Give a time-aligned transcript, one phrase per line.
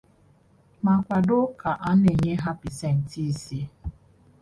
[0.83, 3.59] ma kwàdo ka a na-enye ha pasentị ise